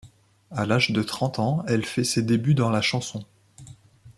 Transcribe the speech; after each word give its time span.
À 0.49 0.65
l'âge 0.65 0.89
de 0.89 1.03
trente 1.03 1.37
ans, 1.37 1.63
elle 1.67 1.85
fait 1.85 2.03
ses 2.03 2.23
débuts 2.23 2.55
dans 2.55 2.71
la 2.71 2.81
chanson. 2.81 3.23